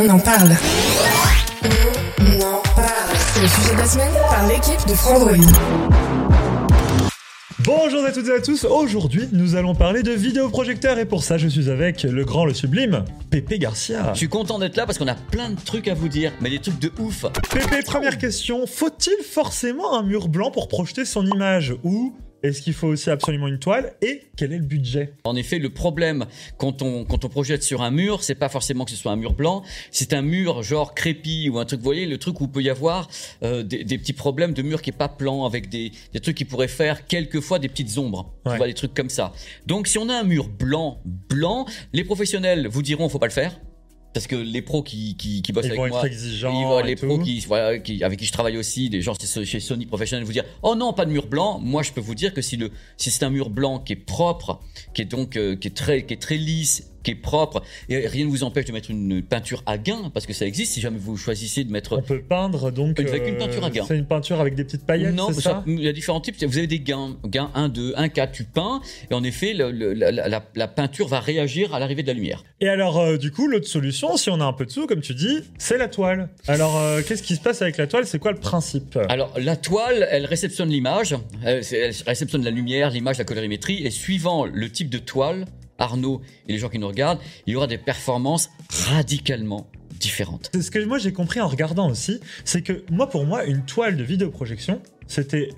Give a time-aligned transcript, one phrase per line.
[0.00, 0.50] On en parle.
[2.20, 3.16] On en parle.
[3.16, 5.34] C'est le sujet de la semaine par l'équipe de Frandroid.
[7.64, 11.36] Bonjour à toutes et à tous, aujourd'hui nous allons parler de vidéoprojecteurs et pour ça
[11.36, 14.12] je suis avec le grand, le sublime, Pépé Garcia.
[14.12, 16.50] Je suis content d'être là parce qu'on a plein de trucs à vous dire, mais
[16.50, 17.26] des trucs de ouf.
[17.52, 22.72] Pépé, première question, faut-il forcément un mur blanc pour projeter son image ou est-ce qu'il
[22.72, 25.12] faut aussi absolument une toile et quel est le budget?
[25.24, 28.84] En effet, le problème quand on, quand on projette sur un mur, c'est pas forcément
[28.84, 31.84] que ce soit un mur blanc, c'est un mur genre crépi ou un truc, vous
[31.84, 33.08] voyez, le truc où il peut y avoir
[33.42, 36.36] euh, des, des petits problèmes de mur qui est pas plan avec des, des trucs
[36.36, 38.52] qui pourraient faire quelquefois des petites ombres, Ouais.
[38.52, 39.32] tu vois, des trucs comme ça.
[39.66, 43.32] Donc si on a un mur blanc, blanc, les professionnels vous diront faut pas le
[43.32, 43.58] faire.
[44.14, 46.64] Parce que les pros qui, qui, qui bossent Ils avec vont être moi, exigeants ils
[46.64, 47.06] vont- et les tout.
[47.06, 49.12] pros qui, voilà, qui, avec qui je travaille aussi, des gens
[49.44, 51.58] chez Sony professionnels vous dire oh non pas de mur blanc.
[51.60, 53.96] Moi je peux vous dire que si le si c'est un mur blanc qui est
[53.96, 54.60] propre,
[54.94, 58.06] qui est donc euh, qui est très qui est très lisse, qui est propre et
[58.06, 60.72] rien ne vous empêche de mettre une peinture à gain parce que ça existe.
[60.74, 62.98] Si jamais vous choisissez de mettre On peut peindre donc...
[63.00, 63.84] Avec une peinture à gain.
[63.86, 65.64] C'est une peinture avec des petites paillettes, non, ça- ça?
[65.66, 66.36] il y a différents types.
[66.44, 69.70] Vous avez des gains, gains 1, 2, 1, 4, tu peins, et en effet, le-
[69.70, 72.44] le- la, la- la peinture va réagir à l'arrivée de la lumière.
[72.60, 75.00] Et alors, euh, du coup, l'autre solution, si on a un peu de sous, comme
[75.00, 76.28] tu dis, c'est la toile.
[76.46, 78.06] Alors, euh, qu'est-ce qui se passe avec la toile?
[78.06, 78.98] C'est quoi le principe?
[79.08, 81.62] Alors, la toile, elle réceptionne l'image, elle
[82.06, 85.44] réceptionne la lumière, l'image, la colorimétrie, et suivant le type de toile,
[85.78, 89.66] Arnaud et les gens qui nous regardent, il y aura des performances radicalement
[89.98, 90.50] différentes.
[90.52, 93.64] C'est Ce que moi j'ai compris en regardant aussi, c'est que moi, pour moi, une
[93.64, 95.50] toile de vidéoprojection, c'était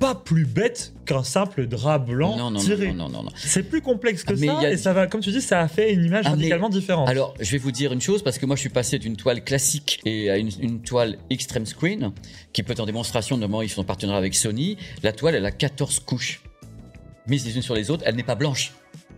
[0.00, 2.88] pas plus bête qu'un simple drap blanc Non, non, tiré.
[2.88, 3.30] non, non, non, non.
[3.36, 5.60] C'est plus complexe que Ah, mais ça, a- et ça va, comme tu dis, ça
[5.60, 7.08] a fait une image Ah, mais- radicalement différente.
[7.08, 9.44] Alors, je vais vous dire une chose, parce que moi, je suis passé d'une toile
[9.44, 12.10] classique et à une, une toile extreme screen,
[12.52, 14.76] qui peut être en démonstration, normalement, ils sont en partenariat avec Sony.
[15.04, 16.42] La toile, elle a 14 couches.
[17.28, 18.72] Mises les unes sur les autres, elle n'est pas blanche.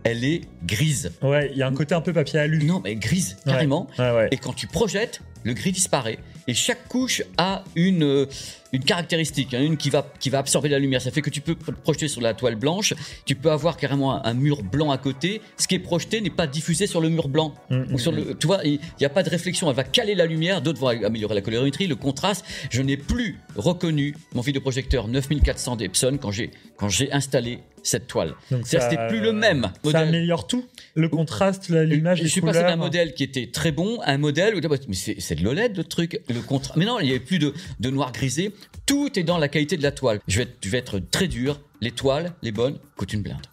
[0.09, 1.11] Elle est grise.
[1.21, 2.63] Ouais, il y a un côté un peu papier alu.
[2.63, 3.89] Non, mais grise, carrément.
[3.99, 4.27] Ouais, ouais.
[4.31, 6.17] Et quand tu projettes, le gris disparaît.
[6.47, 8.25] Et chaque couche a une, euh,
[8.73, 11.01] une caractéristique, hein, une qui va, qui va absorber la lumière.
[11.01, 12.93] Ça fait que tu peux te projeter sur la toile blanche,
[13.25, 15.41] tu peux avoir carrément un, un mur blanc à côté.
[15.57, 17.53] Ce qui est projeté n'est pas diffusé sur le mur blanc.
[17.69, 19.69] Mm, Ou sur le, tu vois, il n'y a pas de réflexion.
[19.69, 22.45] Elle va caler la lumière, d'autres vont améliorer la colorimétrie, le contraste.
[22.69, 28.33] Je n'ai plus reconnu mon vidéoprojecteur 9400 d'Epson quand j'ai quand j'ai installé cette toile.
[28.51, 30.07] Donc ça- c'était plus le même Ça modèle.
[30.09, 32.55] améliore tout Le contraste, l'image, Je les suis couleurs.
[32.55, 35.43] passé d'un modèle qui était très bon à un modèle où mais c'est c'est de
[35.43, 36.73] l'OLED le truc, le contrat.
[36.77, 38.51] Mais non, il n'y avait plus de, de noir grisé.
[38.85, 40.19] Tout est dans la qualité de la toile.
[40.27, 41.59] Je vais être, très dur.
[41.81, 43.45] Les toiles, les bonnes, coûtent une blinde.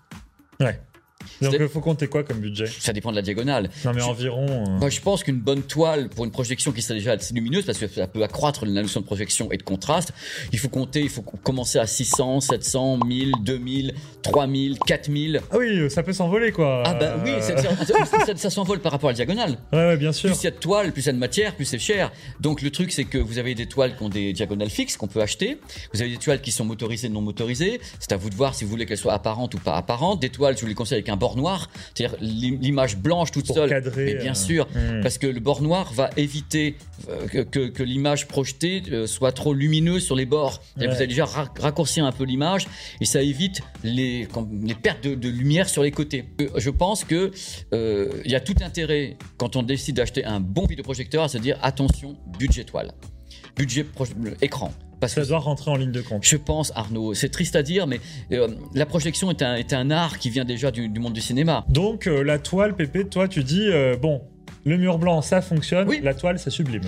[0.61, 0.81] Ouais.
[1.43, 2.67] Donc il faut compter quoi comme budget?
[2.67, 3.71] Ça dépend de la diagonale.
[3.85, 4.47] Non mais Je- environ...
[4.49, 7.65] euh, Moi, je pense qu'une bonne toile pour une projection qui serait déjà assez lumineuse,
[7.65, 10.13] parce que ça peut accroître la notion de projection et de contraste,
[10.53, 15.41] il faut compter, il faut commencer à 600, 700, 1000, 2000, 3000, 4000.
[15.51, 16.83] Ah oui, ça peut s'envoler quoi.
[16.87, 17.57] Ah bah oui, c'est-
[18.27, 19.59] ça, ça s'envole par rapport à la diagonale.
[19.73, 20.31] Ouais, ouais, bien sûr.
[20.31, 22.13] Plus il y a de toiles, plus il y a de matière, plus c'est cher.
[22.41, 25.09] Donc le truc, c'est que vous avez des toiles qui ont des diagonales fixes qu'on
[25.09, 25.59] peut acheter.
[25.93, 27.81] Vous avez des toiles qui sont motorisées, non motorisées.
[27.99, 30.21] C'est à vous de voir si vous voulez qu'elles soient apparentes ou pas apparentes.
[30.21, 33.47] Des toiles, je vous les conseille avec un bord noir, c'est-à-dire l'im- l'image blanche toute
[33.47, 33.69] seule.
[33.69, 35.01] cadrer, Mais bien euh, sûr, hmm.
[35.03, 36.77] parce que le bord noir va éviter
[37.09, 40.61] euh, que, que- que l'image projetée euh, soit trop lumineuse sur les bords.
[40.79, 40.87] Ouais.
[40.89, 42.67] Vous allez déjà ra- raccourcir un peu l'image
[43.01, 44.27] et ça évite les,
[44.75, 46.25] pertes de, de lumière sur les côtés.
[46.41, 47.31] Euh, Je pense que
[47.73, 51.39] euh, il y a tout intérêt quand on décide d'acheter un bon vidéoprojecteur à se
[51.39, 52.93] dire attention budget toile,
[53.57, 53.87] budget
[54.43, 54.73] écran.
[55.01, 56.25] Parce que Ça doit rentrer en ligne de compte.
[56.25, 58.01] je pense, Arnaud, c'est triste à dire, mais
[58.33, 61.21] euh, la projection est un, est un art qui vient déjà du, du monde du
[61.21, 61.65] cinéma.
[61.69, 64.23] Donc euh, la toile, Pépé, toi tu dis, euh, bon,
[64.65, 66.01] le mur blanc ça fonctionne, Oui.
[66.03, 66.83] la toile c'est sublime.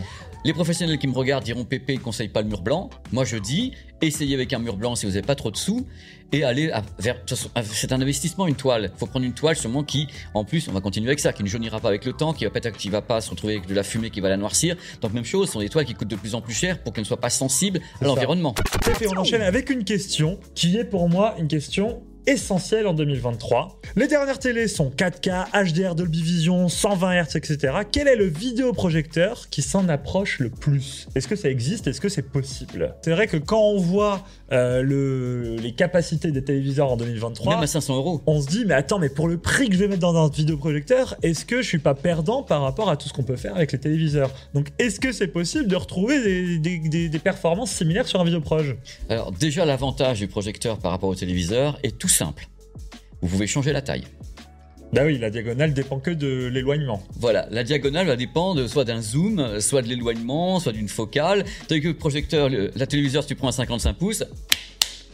[0.47, 2.89] Les professionnels qui me regardent diront Pépé ne conseille pas le mur blanc.
[3.11, 5.85] Moi, je dis essayez avec un mur blanc si vous n'avez pas trop de sous
[6.31, 7.17] et allez à- vers.
[7.65, 8.93] C'est un investissement, une toile.
[8.95, 11.43] Il faut prendre une toile sûrement qui, en plus, on va continuer avec ça, qui
[11.43, 13.55] ne jaunira pas avec le temps, qui va pas, être- qui va pas se retrouver
[13.57, 14.77] avec de la fumée qui va la noircir.
[15.01, 16.93] Donc, même chose, ce sont des toiles qui coûtent de plus en plus cher pour
[16.93, 18.55] qu'elles ne soient pas sensibles à l'environnement.
[18.85, 23.81] Pépé, on enchaîne avec une question qui est pour moi une question essentiel en 2023.
[23.97, 27.73] Les dernières télés sont 4K, HDR, Dolby Vision, 120 Hz, etc.
[27.91, 31.07] Quel est le vidéoprojecteur qui s'en approche le plus?
[31.15, 31.87] Est-ce que ça existe?
[31.87, 32.95] Est-ce que c'est possible?
[33.03, 37.63] C'est vrai que quand on voit euh, le, les capacités des téléviseurs en 2023, Même
[37.63, 38.23] à 500 euros.
[38.27, 40.29] on se dit mais attends mais pour le prix que je vais mettre dans un
[40.29, 43.55] vidéoprojecteur est-ce que je suis pas perdant par rapport à tout ce qu'on peut faire
[43.57, 44.31] avec les téléviseurs?
[44.55, 48.25] Donc est-ce que c'est possible de retrouver des, des- des- des performances similaires sur un
[48.25, 48.77] vidéoproj?
[49.09, 52.49] Alors déjà, l'avantage du projecteur par rapport au téléviseur est tout simple.
[53.23, 54.05] Vous pouvez changer la taille.
[54.93, 59.01] bah oui la diagonale dépend que de l'éloignement Voilà, la diagonale va dépendre soit d'un
[59.03, 61.45] zoom, soit de l'éloignement, soit d'une focale.
[61.69, 64.25] Tandis que le projecteur, le- la téléviseur, si tu prends un 55 pouces,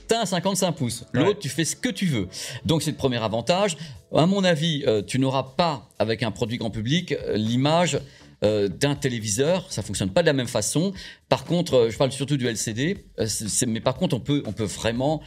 [0.09, 1.05] t'as un 55 pouces.
[1.13, 1.37] L'autre, Ouais.
[1.41, 2.29] tu fais ce que tu veux.
[2.67, 3.77] Donc c'est le premier avantage.
[4.15, 7.99] À mon avis, euh, tu n'auras pas, avec un produit grand public, euh, l'image
[8.45, 9.67] euh, d'un téléviseur.
[9.71, 10.93] Ça fonctionne pas de la même façon.
[11.29, 13.05] Par contre, euh, je parle surtout du LCD.
[13.21, 13.27] euh,
[13.67, 15.23] mais par contre, on peut, on peut vraiment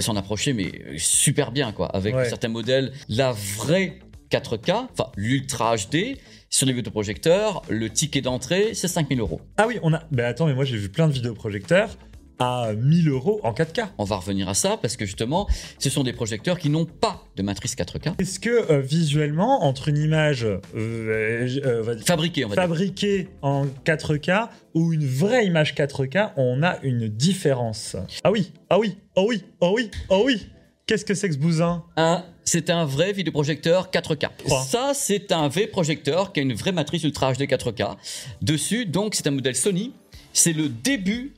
[0.00, 1.86] s'en approcher, mais super bien, quoi.
[1.88, 2.28] Avec Ouais.
[2.28, 3.98] certains modèles, la vraie
[4.30, 6.16] 4K, enfin l'Ultra HD,
[6.50, 9.40] sur les vidéoprojecteurs, le ticket d'entrée, c'est 5000 euros.
[9.56, 11.96] ah oui on a bah attends mais moi j'ai vu plein de vidéoprojecteurs
[12.40, 15.46] à 1000 euros en 4K On va revenir à ça parce que justement,
[15.78, 18.20] ce sont des projecteurs qui n'ont pas de matrice 4K.
[18.20, 22.06] est-ce que euh, visuellement entre une image euh, euh, on va dire.
[22.06, 27.96] fabriquée en 4K ou une vraie image 4K, on a une différence.
[28.24, 30.48] Ah oui, ah oui, oh oui, oh oui, oh oui.
[30.86, 31.84] Qu'est-ce que c'est que ce bousin?
[31.96, 34.28] Un, c'est un vrai vidéoprojecteur 4K.
[34.44, 37.96] Quoi Ça, c'est un vrai projecteur qui a une vraie matrice Ultra HD 4K.
[38.42, 39.92] Dessus, donc, c'est un modèle Sony.
[40.32, 41.34] C'est le début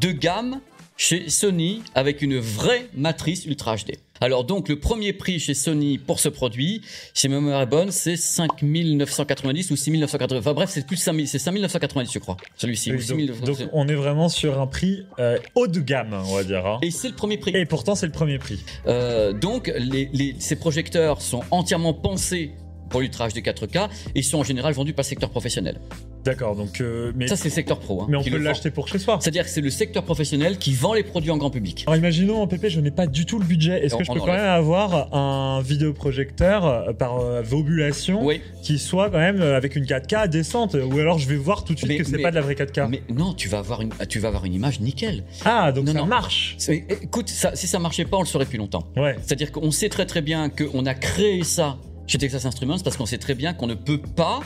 [0.00, 0.60] de gamme
[0.98, 3.92] chez Sony avec une vraie matrice Ultra HD.
[4.22, 6.80] Alors donc le premier prix chez Sony pour ce produit,
[7.12, 10.38] si ma mémoire est bonne, c'est 5990 ou 6980.
[10.40, 12.38] Enfin bref, c'est plus de 5000, c'est 5990 je crois.
[12.56, 12.90] Celui-ci.
[12.90, 13.40] 6990.
[13.44, 16.64] donc, donc on est vraiment sur un prix euh, haut de gamme, on va dire.
[16.66, 16.78] hein.
[16.80, 17.52] Et c'est le premier prix.
[17.54, 18.60] Et pourtant, c'est le premier prix.
[18.86, 22.52] Euh, donc, les, les- ces projecteurs sont entièrement pensés
[22.88, 25.78] pour l'ultra HD 4K et sont en général vendus par le secteur professionnel.
[26.26, 26.80] D'accord, donc.
[26.80, 28.02] euh, mais, Ça, c'est le secteur pro.
[28.02, 29.18] hein, mais on peut l'acheter pour chez soi.
[29.20, 31.84] C'est-à-dire que c'est le secteur professionnel qui vend les produits en grand public.
[31.86, 33.84] Alors imaginons en PP, je n'ai pas du tout le budget.
[33.84, 38.78] Est-ce que je peux quand même avoir un vidéoprojecteur euh, par euh, vobulation Oui, qui
[38.78, 40.74] soit quand même euh, avec une 4K décente?
[40.74, 42.54] Ou alors je vais voir tout de suite Mais- que c'est pas de la vraie
[42.54, 42.88] 4K.
[42.88, 45.22] mais non, tu vas avoir une, tu vas avoir une image nickel.
[45.44, 46.06] Ah, donc Non, ça non.
[46.06, 48.84] marche Écoute, ça, si ça marchait pas, on le saurait depuis longtemps.
[48.96, 49.14] Ouais.
[49.22, 51.76] C'est-à-dire qu'on sait très très bien qu'on a créé ça
[52.06, 54.40] chez Texas Instruments parce qu'on sait très bien qu'on ne peut pas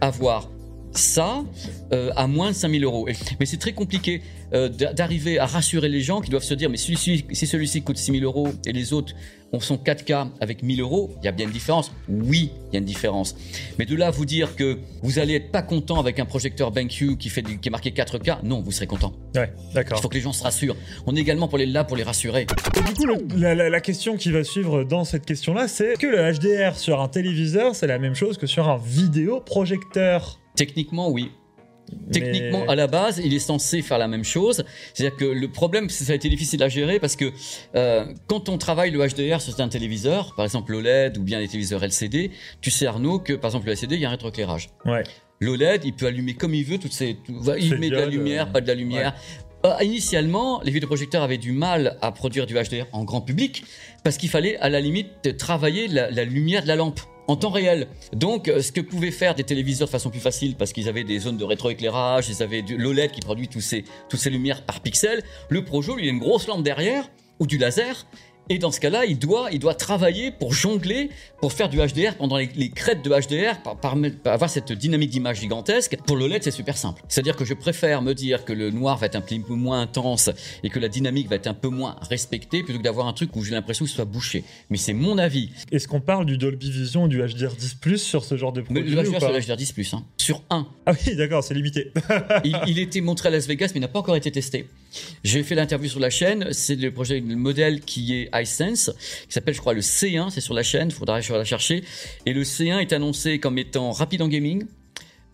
[0.00, 0.48] avoir
[0.92, 1.44] ça
[1.92, 3.06] euh, à moins de 5000 euros.
[3.38, 4.22] Mais c'est très compliqué
[4.52, 7.82] euh, d'a- d'arriver à rassurer les gens qui doivent se dire mais celui-ci, si celui-ci
[7.82, 9.14] coûte 6000 euros et les autres
[9.52, 11.90] ont son 4K avec 1000 euros, il y a bien une différence.
[12.08, 13.34] Oui, il y a une différence.
[13.80, 16.70] Mais de là à vous dire que vous allez être pas content avec un projecteur
[16.70, 19.12] BenQ qui fait du- qui est marqué 4K, non, vous serez content.
[19.34, 20.00] Ouais, Il d'accord.
[20.00, 20.76] faut que les gens se rassurent.
[21.06, 22.42] On est également pour les là pour les rassurer.
[22.76, 25.94] Et du coup, le- la, la- la question qui va suivre dans cette question-là, c'est
[25.98, 31.10] que le HDR sur un téléviseur, c'est la même chose que sur un vidéoprojecteur Techniquement,
[31.10, 31.30] oui.
[31.92, 34.62] Mais- Techniquement, à la base, il est censé faire la même chose.
[34.94, 37.32] C'est-à-dire que le problème, ça a été difficile à gérer parce que
[37.74, 41.48] euh, quand on travaille le HDR sur un téléviseur, par exemple l'OLED ou bien les
[41.48, 42.30] téléviseurs LCD,
[42.60, 44.70] tu sais Arnaud que par exemple le LCD, il y a un rétroéclairage.
[44.84, 45.02] Ouais.
[45.40, 48.46] L'OLED, il peut allumer comme il veut toutes ces, tout- il met de la lumière,
[48.48, 49.14] euh, pas de la lumière.
[49.66, 53.64] Euh, initialement, les vidéoprojecteurs avaient du mal à produire du HDR en grand public
[54.04, 57.00] parce qu'il fallait à la limite travailler la, la lumière de la lampe
[57.30, 57.86] en temps réel.
[58.12, 61.04] Donc, euh, ce que pouvaient faire des téléviseurs de façon plus facile parce qu'ils avaient
[61.04, 64.64] des zones de rétroéclairage, ils avaient du l'OLED qui produit tous ces, toutes ces lumières
[64.64, 65.22] par pixel.
[65.48, 68.06] Le Projo, lui, il a une grosse lampe derrière ou du laser.
[68.52, 71.10] Et dans ce cas-là, il doit, il doit travailler pour jongler,
[71.40, 73.94] pour faire du HDR pendant les, les crêtes de HDR, par, par-
[74.24, 75.96] par avoir cette dynamique d'image gigantesque.
[76.04, 77.00] Pour le LED, c'est super simple.
[77.08, 80.30] C'est-à-dire que je préfère me dire que le noir va être un peu moins intense
[80.64, 83.36] et que la dynamique va être un peu moins respectée plutôt que d'avoir un truc
[83.36, 84.42] où j'ai l'impression que ce soit bouché.
[84.68, 85.50] Mais c'est mon avis.
[85.70, 88.98] Est-ce qu'on parle du Dolby Vision ou du HDR10 sur ce genre de produit le
[89.08, 89.30] ou HDR, pas?
[89.30, 89.94] le HDR10+.
[89.94, 90.04] Hein.
[90.20, 90.66] Sur un.
[90.86, 91.92] Ah oui, d'accord, c'est limité.
[92.44, 94.68] il, il était montré à Las Vegas, mais il n'a pas encore été testé.
[95.24, 96.48] J'ai fait l'interview sur la chaîne.
[96.52, 98.90] C'est le projet, le modèle qui est iSense,
[99.26, 100.30] qui s'appelle, je crois, le C1.
[100.30, 100.88] C'est sur la chaîne.
[100.88, 101.84] Il faudra la chercher.
[102.26, 104.64] Et le C1 est annoncé comme étant rapide en gaming,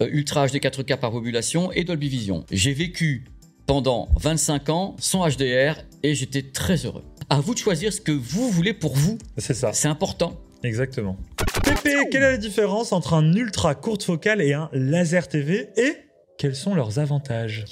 [0.03, 2.45] euh, Ultra HD 4K par population et Dolby Vision.
[2.53, 3.25] J'ai vécu
[3.67, 7.03] pendant 25 ans sans HDR et j'étais très heureux.
[7.29, 9.19] À vous de choisir ce que vous voulez pour vous.
[9.37, 10.41] c'est ça, C'est important.
[10.63, 11.17] Exactement.
[11.65, 15.95] Pépé, quelle est la différence entre un ultra courte focale et un laser TV Et
[16.39, 17.65] quels sont leurs avantages?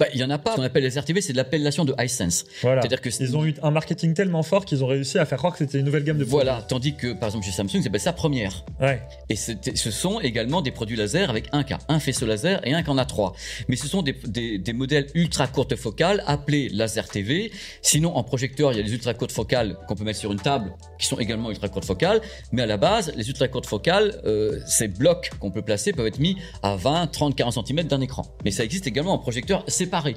[0.00, 0.52] Bah, Il y en a pas.
[0.52, 2.46] Ce qu'on appelle les RTV, c'est de l'appellation de iSense.
[2.62, 2.80] Voilà.
[2.80, 5.52] C'est-à-dire que Ils ont eu un marketing tellement fort qu'ils ont réussi à faire croire
[5.52, 6.46] que c'était une nouvelle gamme de produits.
[6.46, 8.64] Voilà, tandis que par exemple chez Samsung, c'est ça première.
[8.80, 9.02] Ouais.
[9.28, 12.82] Et ce sont également des produits laser avec un cas, un faisceau laser et un
[12.82, 13.34] qui en a trois.
[13.68, 17.52] Mais ce sont des, des- des modèles ultra courte focale appelés laser TV.
[17.82, 20.40] Sinon, en projecteur, il y a les ultra courtes focales qu'on peut mettre sur une
[20.40, 22.20] table, qui sont également ultra courtes focales.
[22.52, 26.06] Mais à la base, les ultra courtes focales, euh, ces blocs qu'on peut placer peuvent
[26.06, 28.26] être mis à 20, 30, 40 cm d'un écran.
[28.44, 30.16] Mais ça existe également en projecteur séparé.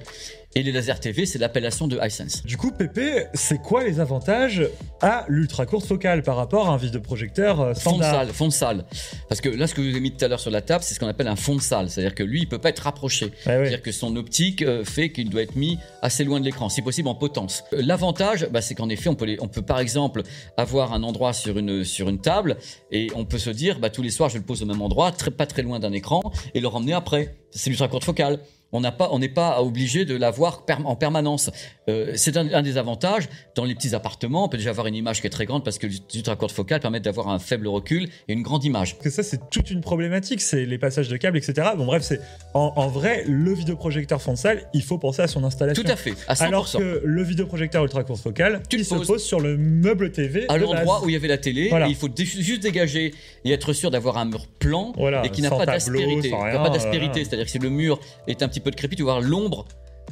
[0.53, 2.43] Et les laser TV, c'est l'appellation de iSense.
[2.45, 4.67] Du coup, Pépé, c'est quoi les avantages
[5.01, 8.47] à l'ultra courte focale par rapport à un vidéoprojecteur euh, Fond de standard salle, fond
[8.49, 8.85] de salle.
[9.29, 10.83] Parce que là, ce que je vous ai mis tout à l'heure sur la table,
[10.83, 11.89] c'est ce qu'on appelle un fond de salle.
[11.89, 13.27] C'est-à-dire que lui, il peut pas être rapproché.
[13.27, 13.31] Ouais.
[13.45, 16.81] C'est-à-dire que son optique euh, fait qu'il doit être mis assez loin de l'écran, si
[16.81, 17.63] possible en potence.
[17.71, 20.21] Euh, L'avantage, bah, c'est qu'en effet, on peut, les- on peut par exemple
[20.57, 22.57] avoir un endroit sur une, sur une table
[22.91, 25.13] et on peut se dire, bah, tous les soirs, je le pose au même endroit,
[25.13, 26.21] très, pas très loin d'un écran,
[26.53, 27.35] et le ramener après.
[27.51, 28.39] C'est l'ultra courte focale.
[28.73, 31.49] On n'a pas, on n'est pas obligé de l'avoir per- en permanence.
[31.89, 33.27] Euh, c'est un, un des avantages.
[33.55, 35.77] Dans les petits appartements, on peut déjà avoir une image qui est très grande parce
[35.77, 38.93] que les ultra courtes focales permettent d'avoir un faible recul et une grande image.
[38.95, 41.69] Parce que ça, c'est toute une problématique, c'est les passages de câbles, etc.
[41.75, 42.21] Bon, bref, c'est
[42.53, 45.83] en, en vrai, le vidéoprojecteur fond de salle, il faut penser à son installation.
[45.83, 46.41] Tout à fait, à 100%.
[46.43, 50.45] Alors que le vidéoprojecteur ultra courte focale, Tu il se pose sur le meuble TV.
[50.47, 51.87] à l'endroit où il y avait la télé, Voilà.
[51.87, 53.13] il faut dé- juste dégager
[53.43, 56.29] et être sûr d'avoir un mur plan Voilà, et qui n'a pas d'aspérité.
[57.25, 59.65] c'est-à-dire que si le mur est un petit peu décrépit, tu vas voir l'ombre.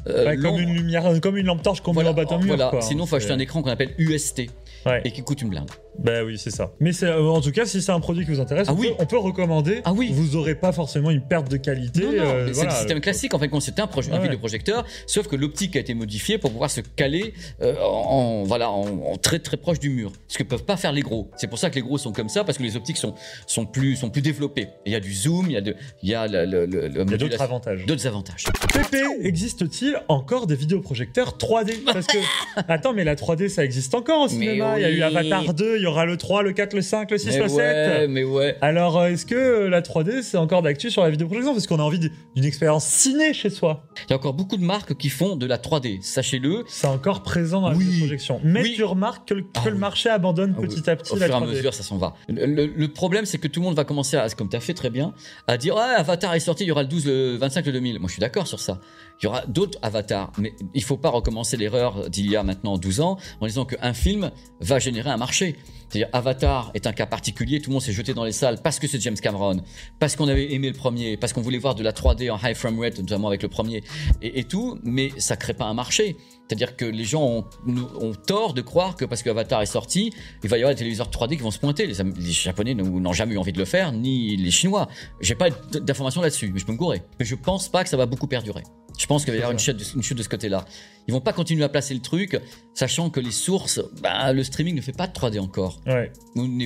[0.07, 2.37] euh, Ouais, comme une lumière, comme une lampe torche qu'on met voilà, en bas d'un
[2.37, 2.47] mur.
[2.55, 2.69] voilà.
[2.69, 2.81] quoi.
[2.81, 4.49] Sinon, il faut acheter un écran qu'on appelle UST
[4.85, 5.01] Ouais.
[5.03, 5.69] et qui coûte une blinde.
[5.97, 6.71] Bah oui, c'est ça.
[6.79, 8.79] Mais c'est euh, en tout cas, si c'est un produit qui vous intéresse, Ah on,
[8.79, 8.89] oui.
[8.89, 9.81] peut, on peut recommander.
[9.83, 10.11] Ah oui.
[10.13, 12.03] Vous aurez pas forcément une perte de qualité.
[12.03, 12.69] Non, non, euh, c'est voilà.
[12.71, 13.33] le système classique.
[13.33, 14.23] En fait, quand c'était un, projet, un Ouais.
[14.23, 18.85] vidéoprojecteur, sauf que l'optique a été modifiée pour pouvoir se caler euh, en, voilà, en,
[19.11, 20.11] en très très proche du mur.
[20.27, 21.29] Ce que peuvent pas faire les gros.
[21.35, 23.13] C'est pour ça que les gros sont comme ça parce que les optiques sont
[23.45, 24.67] sont plus sont plus développées.
[24.85, 26.87] Il y a du zoom, il y a de, il y a le, le, le-
[26.87, 27.85] le Il y a d'autres avantages.
[27.85, 28.45] d'autres avantages.
[28.73, 32.17] Pépé, existe-t-il encore des vidéoprojecteurs 3D Parce que,
[32.67, 34.75] attends, mais la 3D, ça existe encore au cinéma.
[34.77, 35.01] Il y a eu oui.
[35.03, 37.47] Avatar 2, il y aura le 3, le 4, le 5, le 6, Mais le
[37.49, 37.57] 7.
[37.57, 38.57] ouais, mais ouais.
[38.61, 41.79] Alors, euh, est-ce que euh, la 3D, c'est encore d'actu sur la vidéoprojection Parce qu'on
[41.79, 43.83] a envie d'une expérience ciné chez soi.
[44.07, 46.01] Il y a encore beaucoup de marques qui font de la 3D.
[46.01, 46.63] Sachez-le.
[46.67, 47.83] C'est encore présent dans la Oui.
[47.85, 48.39] vidéoprojection.
[48.43, 48.73] Mais Oui.
[48.75, 49.79] tu remarques que, le, que Ah le oui.
[49.79, 51.49] marché abandonne Ah petit à petit Au la fur et à 3D.
[51.55, 52.13] mesure, ça s'en va.
[52.27, 54.59] Le, le- le problème, c'est que tout le monde va commencer à, comme tu as
[54.61, 55.13] fait très bien,
[55.47, 57.99] à dire Ah, Avatar est sorti, il y aura le 12, le 25, le 2000.
[57.99, 58.79] Moi, je suis d'accord sur ça.
[59.21, 62.77] Il y aura d'autres avatars, mais il faut pas recommencer l'erreur d'il y a maintenant
[62.77, 65.57] 12 ans en disant qu'un film va générer un marché.
[65.89, 68.79] C'est-à-dire, Avatar est un cas particulier, tout le monde s'est jeté dans les salles parce
[68.79, 69.61] que c'est James Cameron,
[69.99, 72.55] parce qu'on avait aimé le premier, parce qu'on voulait voir de la 3D en high
[72.55, 73.83] frame rate, notamment avec le premier,
[74.21, 76.15] et, tout, mais ça crée pas un marché.
[76.47, 80.49] C'est-à-dire que les gens ont, tort de croire que parce que Avatar est sorti, il
[80.49, 81.85] va y avoir des téléviseurs 3D qui vont se pointer.
[81.87, 84.87] Les, les Japonais n'ont jamais eu envie de le faire, ni les Chinois.
[85.21, 87.03] J'ai pas d'informations là-dessus, mais je peux me gourer.
[87.19, 88.63] Mais je pense pas que ça va beaucoup perdurer.
[88.99, 90.65] Je pense qu'il va y avoir une chute, de, ce côté-là.
[91.07, 92.39] Ils vont pas continuer à placer le truc,
[92.79, 95.81] sachant que les sources, bah, le streaming ne fait pas de 3D encore.
[95.85, 96.11] Ouais.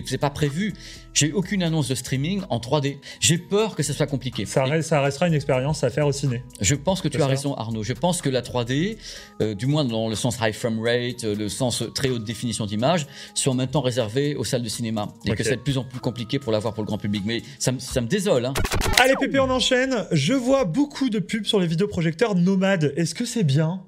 [0.06, 0.74] C'est pas prévu.
[1.16, 2.98] J'ai aucune annonce de streaming en 3D.
[3.20, 4.46] J'ai peur que ça soit compliqué.
[4.46, 6.44] Ça, Et- reste- ça restera une expérience à faire au ciné.
[6.62, 7.82] je pense que tu as raison, Arnaud.
[7.84, 8.98] Je pense que la 3D,
[9.42, 12.66] euh, du moins dans le sens high frame rate, euh, le sens très haute définition
[12.68, 15.08] d'image, sont temps réservées aux salles de cinéma.
[15.26, 15.38] Et Ok.
[15.38, 17.24] que c'est de plus en plus compliqué pour l'avoir pour le grand public.
[17.26, 18.46] Mais ça, me- ça me désole.
[18.46, 18.54] Hein.
[19.00, 20.06] Allez, Pépé, on enchaîne.
[20.12, 22.94] Je vois beaucoup de pubs sur les vidéoprojecteurs nomades.
[22.98, 23.82] Est-ce que c'est bien?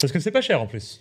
[0.00, 1.00] Parce que c'est pas cher en plus.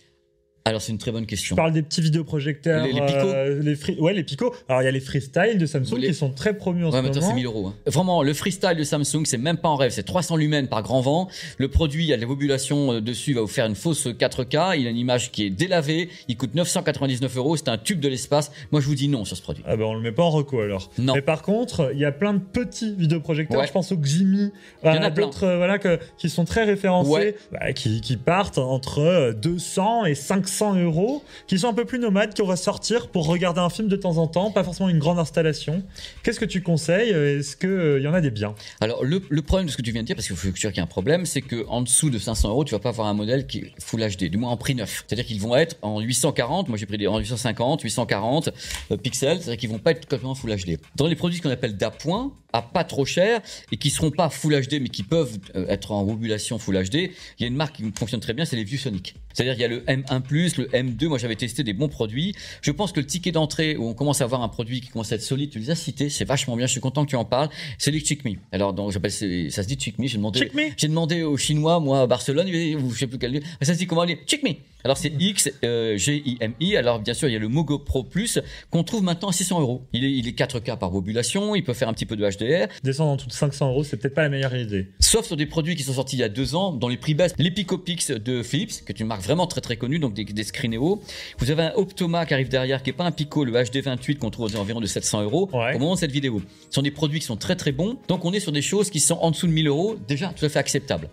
[0.64, 1.56] Alors, c'est une très bonne Je question.
[1.56, 2.86] parle des petits vidéoprojecteurs.
[2.86, 4.54] Les- les Pico euh, les free- Ouais, les Pico.
[4.70, 6.98] Alors, il y a les Freestyle de Samsung Les- qui sont très promus en Ouais,
[6.98, 7.36] ce mais attends, c'est moment.
[7.36, 7.68] 1000 euros.
[7.70, 7.76] hein.
[7.88, 9.92] Vraiment, le freestyle de Samsung, c'est même pas en rêve.
[9.92, 11.30] C'est 300 lumens par grand vent.
[11.58, 14.06] Le produit, il y a de l'évolution euh, dessus, il va vous faire une fausse
[14.06, 14.76] 4K.
[14.78, 16.10] Il a une image qui est délavée.
[16.28, 17.58] Il coûte 999 euros.
[17.58, 18.52] C'est un tube de l'espace.
[18.72, 19.64] Moi, je vous dis non sur ce produit.
[19.66, 20.92] Ah ben on le met pas en reco alors.
[21.00, 21.16] Non.
[21.16, 23.60] Mais par contre, il y a plein de petits vidéoprojecteurs.
[23.62, 23.66] Ouais.
[23.68, 24.52] Je pense au Ximi,
[24.84, 25.26] Il y en a plein.
[25.26, 27.36] d'autres euh, voilà que- qui sont très référencés, Ouais.
[27.52, 32.00] bah, qui, qui partent entre euh, 200 et 500 euros, qui sont un peu plus
[32.00, 35.00] nomades, qu'on va sortir pour regarder un film de temps en temps, pas forcément une
[35.00, 35.84] grande installation.
[36.24, 37.10] Qu'est-ce que tu conseilles?
[37.10, 38.56] Est-ce que euh, y en a des biens?
[38.80, 40.78] Alors le, problème de ce que tu viens de dire, parce qu'il faut sûr qu'il
[40.78, 43.08] y a un problème, c'est que en dessous de 500 euros, tu vas pas avoir
[43.08, 45.04] un modèle qui est Full HD, du moins en prix neuf.
[45.08, 48.50] C'est-à-dire qu'ils vont être en 840, moi j'ai pris des en 850, 840
[48.92, 50.78] euh, pixels, c'est-à-dire qu'ils vont pas être complètement Full HD.
[50.96, 53.42] Dans les produits qu'on appelle d'appoint, à pas trop cher
[53.72, 56.96] et qui seront pas Full HD mais qui peuvent euh, être en modulation Full HD,
[56.96, 59.16] il y a une marque qui fonctionne très bien, c'est les ViewSonic.
[59.34, 62.36] C'est-à-dire il y a le M1+, le M2, moi j'avais testé des bons produits.
[62.62, 65.12] Je pense que le ticket d'entrée où on commence à avoir un produit qui commence
[65.12, 67.16] à être solide, tu les as cités, c'est vachement bien, je suis content que tu
[67.16, 68.34] en parles, c'est les Chick Me.
[68.52, 72.02] Alors donc j'appelle ça se dit Chick Me, j'ai demandé j'ai demandé aux Chinois moi
[72.02, 74.52] à Barcelone, ou je sais plus quel lieu, ça se dit comment dit Chick Me.
[74.84, 76.76] Alors c'est X euh, G I M I.
[76.76, 79.62] Alors bien sûr il y a le Mogo Pro Plus qu'on trouve maintenant à 600
[79.62, 79.84] euros.
[79.94, 82.68] Il est, il est 4K par bobulation, il peut faire un petit peu de HDR.
[82.84, 84.88] Descendre en dessous de 500 euros, c'est peut-être pas la meilleure idée.
[85.00, 87.14] Sauf sur des produits qui sont sortis il y a deux ans, dans les prix
[87.14, 90.26] baisses, les Picopix de Philips, qui est une marque vraiment très très connue, donc des,
[90.26, 91.02] des Screeneo.
[91.40, 94.20] Vous avez un Optoma qui arrive derrière, qui est pas un Pico, le HD 28
[94.20, 95.76] qu'on trouve aux environs de 700 euros Ouais.
[95.76, 96.42] au moment de cette vidéo.
[96.70, 98.90] Ce sont des produits qui sont très très bons, donc on est sur des choses
[98.90, 101.10] qui sont en dessous de 1000 euros, déjà tout à fait acceptables.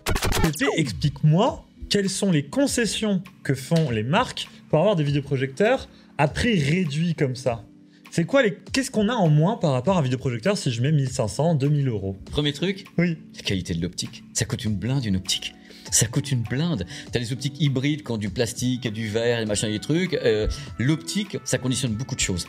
[0.76, 5.88] Explique-moi quelles sont les concessions que font les marques pour avoir des vidéoprojecteurs
[6.18, 7.64] à prix réduit comme ça?
[8.10, 10.80] C'est quoi les Qu'est-ce qu'on a en moins par rapport à un vidéoprojecteur si je
[10.82, 12.16] mets 1500, 2000 euros?
[12.30, 13.16] Premier truc, Oui.
[13.36, 14.22] la qualité de l'optique.
[14.32, 15.54] Ça coûte une blinde une optique.
[15.90, 16.87] Ça coûte une blinde.
[17.12, 20.14] T'as des optiques hybrides qui ont du plastique du verre des trucs.
[20.14, 22.47] Euh, L'optique, ça conditionne beaucoup de choses.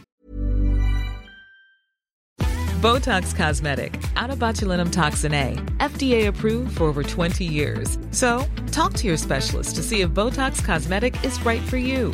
[2.82, 7.98] Botox Cosmetic, out of botulinum toxin A, FDA approved for over 20 years.
[8.12, 12.14] So, talk to your specialist to see if Botox Cosmetic is right for you.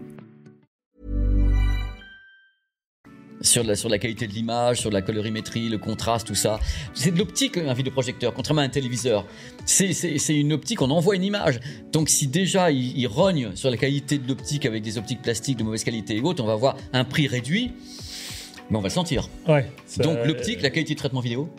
[3.41, 6.59] sur la, sur la qualité de l'image, sur la colorimétrie, le contraste, tout ça.
[6.93, 9.25] C'est de l'optique, un vidéoprojecteur, contrairement à un téléviseur.
[9.65, 11.59] C'est, c'est, c'est une optique, on envoie une image.
[11.91, 15.57] Donc si déjà il, il rogne sur la qualité de l'optique avec des optiques plastiques
[15.57, 17.71] de mauvaise qualité et autres, on va avoir un prix réduit,
[18.69, 19.29] mais on va le sentir.
[19.47, 19.65] Ouais.
[19.85, 21.49] ça- Donc l'optique, la qualité de traitement vidéo.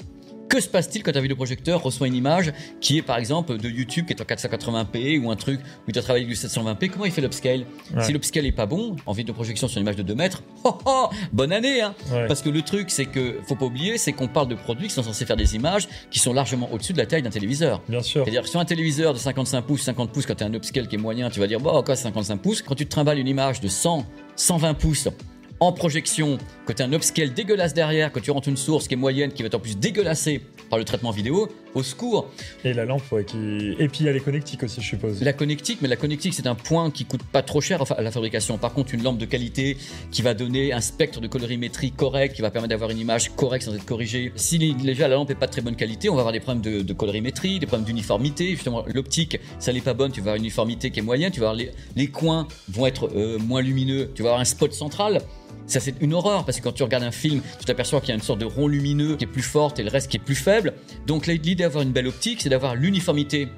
[0.52, 4.04] Que se passe-t-il quand un vidéoprojecteur reçoit une image qui est par exemple de YouTube
[4.04, 7.10] qui est en 480p ou un truc où doit travailler avec du 720p Comment il
[7.10, 7.64] fait l'upscale?
[7.96, 8.04] Ouais.
[8.04, 11.08] Si l'upscale est pas bon en vidéoprojection sur une image de 2 mètres, oh, oh,
[11.32, 12.26] bonne année hein Ouais.
[12.26, 14.94] Parce que le truc c'est que faut pas oublier, c'est qu'on parle de produits qui
[14.94, 17.80] sont censés faire des images qui sont largement au-dessus de la taille d'un téléviseur.
[17.88, 18.22] Bien sûr.
[18.22, 20.96] C'est-à-dire sur un téléviseur de 55 pouces, 50 pouces, quand tu as un upscale qui
[20.96, 22.60] est moyen, tu vas dire, bon, quoi, 55 pouces?
[22.60, 24.04] Quand tu te trimbales une image de 100,
[24.36, 25.08] 120 pouces
[25.62, 28.94] en projection, que tu as un upscale dégueulasse derrière, que tu rentres une source qui
[28.94, 32.28] est moyenne, qui va être en plus dégueulassée par le traitement vidéo, au secours.
[32.64, 33.76] Et la lampe, ouais, qui.
[33.78, 35.22] Et puis il y a les connectiques aussi, je suppose.
[35.22, 38.10] La connectique, mais la connectique, c'est un point qui coûte pas trop cher à la
[38.10, 38.58] fabrication.
[38.58, 39.76] Par contre, une lampe de qualité
[40.10, 43.64] qui va donner un spectre de colorimétrie correct, qui va permettre d'avoir une image correcte
[43.64, 44.32] sans être corrigée.
[44.34, 46.62] Si déjà la lampe est pas de très bonne qualité, on va avoir des problèmes
[46.62, 48.50] de, de colorimétrie, des problèmes d'uniformité.
[48.50, 51.40] Justement, l'optique, ça n'est pas bonne, tu vas avoir une uniformité qui est moyenne, tu
[51.40, 54.72] vas avoir les, les coins vont être euh, moins lumineux, tu vas avoir un spot
[54.72, 55.20] central.
[55.66, 58.12] Ça, c'est une horreur parce que quand tu regardes un film, tu t'aperçois qu'il y
[58.12, 60.20] a une sorte de rond lumineux qui est plus forte et le reste qui est
[60.20, 60.74] plus faible.
[61.06, 63.48] Donc, l'idée d'avoir une belle optique, c'est d'avoir l'uniformité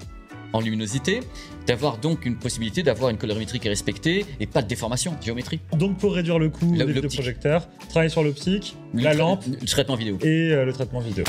[0.55, 1.21] en luminosité,
[1.67, 5.61] d'avoir donc une possibilité d'avoir une colorimétrie qui est respectée et pas de déformation, géométrie.
[5.77, 10.17] Donc pour réduire le coût des vidéoprojecteurs, travailler sur l'optique, la lampe le traitement vidéo.
[10.23, 11.25] et euh, le traitement vidéo.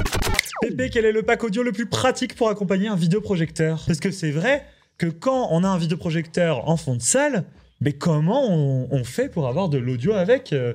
[0.62, 3.84] Pépé, quel est le pack audio le plus pratique pour accompagner un vidéoprojecteur?
[3.88, 4.64] Parce que c'est vrai
[5.00, 7.46] que quand on a un vidéoprojecteur en fond de salle,
[7.82, 10.74] mais comment on, on fait pour avoir de l'audio avec euh,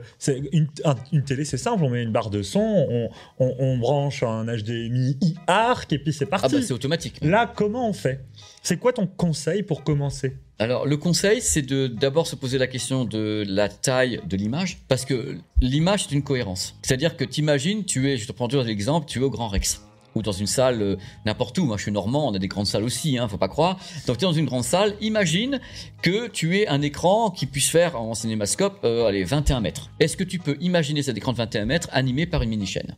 [0.53, 3.09] une, un- une télé, c'est simple, on met une barre de son, on,
[3.39, 6.55] on- on branche un HDMI e-ARC et puis c'est Ah parti.
[6.57, 7.19] bah c'est automatique.
[7.23, 8.25] Là, comment on fait?
[8.63, 10.37] C'est quoi ton conseil pour commencer?
[10.59, 14.79] Alors le conseil, c'est de d'abord se poser la question de la taille de l'image,
[14.89, 16.77] parce que l'image c'est une cohérence.
[16.83, 19.83] C'est-à-dire que t'imagines, tu es, je te prends toujours l'exemple, tu es au Grand Rex
[20.15, 21.65] ou dans une salle euh, n'importe où.
[21.65, 23.79] Moi, je suis normand, on a des grandes salles aussi, hein, faut pas croire.
[24.07, 24.95] Donc tu es dans une grande salle.
[25.01, 25.61] Imagine
[26.03, 29.91] que tu aies un écran qui puisse faire en cinémascope, euh, allez, 21 mètres.
[30.01, 32.97] Est-ce que tu peux imaginer cet écran de 21 mètres animé par une mini chaîne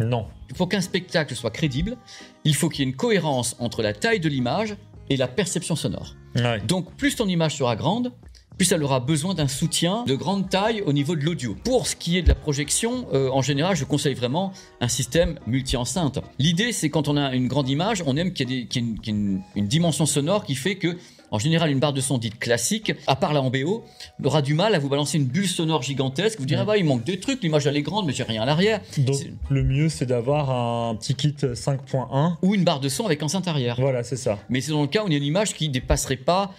[0.00, 0.26] Non.
[0.56, 1.96] Pour qu'un spectacle soit crédible,
[2.44, 4.76] il faut qu'il y ait une cohérence entre la taille de l'image
[5.10, 6.14] et la perception sonore.
[6.36, 6.60] Ouais.
[6.60, 8.12] Donc plus ton image sera grande,
[8.58, 11.56] plus elle aura besoin d'un soutien de grande taille au niveau de l'audio.
[11.64, 15.38] Pour ce qui est de la projection, euh, en général, je conseille vraiment un système
[15.46, 16.20] multi-enceinte.
[16.38, 18.82] L'idée, c'est quand on a une grande image, on aime qu'il y ait, des- qu'il
[18.82, 20.96] y ait une, qu'il y ait une- une dimension sonore qui fait que,
[21.30, 23.84] en général, une barre de son dite classique, à part la en BO,
[24.22, 26.38] aura du mal à vous balancer une bulle sonore gigantesque.
[26.38, 28.42] Vous direz, ah bah, il manque des trucs, l'image elle est grande, mais j'ai rien
[28.42, 28.80] à l'arrière.
[28.98, 32.36] Donc C'est- le mieux, c'est d'avoir un petit kit 5.1.
[32.42, 33.76] Ou une barre de son avec enceinte arrière.
[33.80, 34.38] Voilà, c'est ça.
[34.50, 36.52] Mais c'est dans le cas où il y a une image qui dépasserait pas,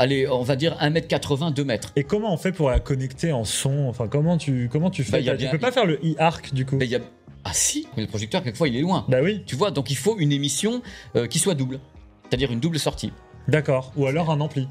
[0.00, 1.92] allez, on va dire 1m80, 2 mètres.
[1.96, 3.86] Et comment on fait pour la connecter en son?
[3.88, 5.12] Enfin, comment tu, comment tu fais?
[5.12, 6.78] Bah, y a Tu peux pas faire le e-arc du coup?
[6.80, 7.00] Y a...
[7.44, 9.06] Ah si, mais le projecteur, quelquefois, il est loin.
[9.08, 10.82] Bah oui, Tu vois, donc il faut une émission
[11.16, 11.80] euh, qui soit double.
[12.28, 13.12] C'est-à-dire une double sortie.
[13.48, 13.92] d'accord.
[13.96, 14.68] Ou alors un ampli.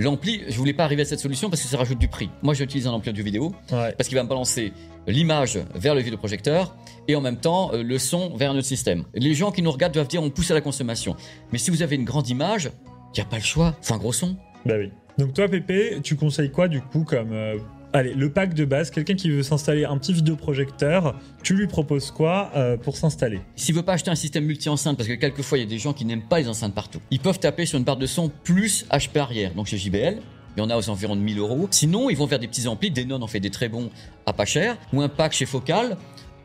[0.00, 2.30] L'ampli, je voulais pas arriver à cette solution parce que ça rajoute du prix.
[2.42, 3.92] Moi, j'utilise un ampli audio vidéo Ouais.
[3.98, 4.72] parce qu'il va me balancer
[5.08, 6.76] l'image vers le vidéoprojecteur
[7.08, 9.04] et en même temps euh, le son vers notre système.
[9.14, 11.16] Les gens qui nous regardent doivent dire on pousse à la consommation.
[11.52, 12.70] Mais si vous avez une grande image,
[13.14, 13.74] il n'y a pas le choix.
[13.82, 14.36] Faut un gros son.
[14.66, 14.90] Bah oui.
[15.18, 17.32] Donc toi, Pépé, tu conseilles quoi du coup comme...
[17.32, 17.58] euh,
[17.94, 22.10] Allez, le pack de base, quelqu'un qui veut s'installer un petit vidéoprojecteur, tu lui proposes
[22.10, 23.40] quoi euh, pour s'installer?
[23.56, 25.94] S'il veut pas acheter un système multi-enceinte, parce que quelquefois il y a des gens
[25.94, 28.84] qui n'aiment pas les enceintes partout, ils peuvent taper sur une barre de son plus
[28.92, 30.18] HP arrière, donc chez JBL.
[30.56, 31.68] Il y en a aux environs de 1000 euros.
[31.70, 32.90] Sinon, ils vont vers des petits amplis.
[32.90, 33.90] Denon en fait des très bons
[34.26, 34.76] à pas cher.
[34.92, 35.96] Ou un pack chez Focal.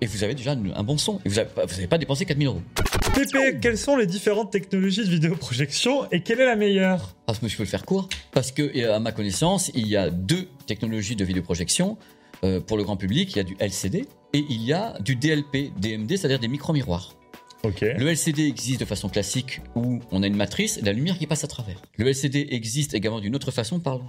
[0.03, 1.21] Et vous avez déjà un bon son.
[1.23, 2.61] Et vous n'avez pas dépensé 4000 euros.
[3.15, 7.15] Pépé, quelles sont les différentes technologies de vidéoprojection et quelle est la meilleure?
[7.27, 8.09] Ah, je peux le faire court.
[8.33, 11.97] Parce que, à ma connaissance, il y a deux technologies de vidéoprojection.
[12.43, 15.15] Euh, pour le grand public, il y a du LCD et il y a du
[15.15, 17.15] DLP, DMD, c'est-à-dire des micro-miroirs.
[17.63, 17.79] Ok.
[17.79, 21.27] Le LCD existe de façon classique où on a une matrice et la lumière qui
[21.27, 21.81] passe à travers.
[21.95, 24.03] Le LCD existe également d'une autre façon, pardon.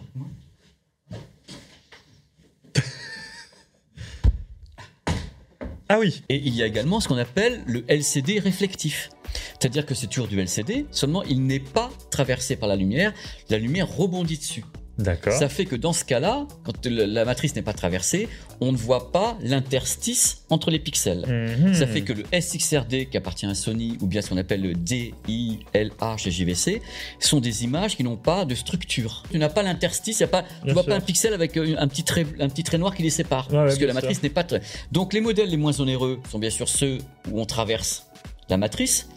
[5.88, 6.22] Ah oui.
[6.28, 9.10] Et il y a également ce qu'on appelle le LCD réflectif.
[9.58, 13.12] C'est-à-dire que c'est toujours du LCD, seulement il n'est pas traversé par la lumière,
[13.50, 14.64] la lumière rebondit dessus.
[14.98, 15.32] D'accord.
[15.32, 18.28] Ça fait que dans ce cas-là, quand la matrice n'est pas traversée,
[18.60, 21.24] on ne voit pas l'interstice entre les pixels.
[21.26, 21.74] Mhm.
[21.74, 24.74] Ça fait que le SXRD qui appartient à Sony ou bien ce qu'on appelle le
[24.74, 26.80] DILA chez JVC
[27.18, 29.24] sont des images qui n'ont pas de structure.
[29.30, 30.86] Tu n'as pas l'interstice, tu Bien vois sûr.
[30.86, 33.48] pas un pixel avec euh, un petit trait, un petit trait noir qui les sépare
[33.50, 34.60] Ouais, parce que la matrice n'est pas très.
[34.92, 36.98] Donc les modèles les moins onéreux sont bien sûr ceux
[37.30, 38.06] où on traverse
[38.48, 39.08] la matrice.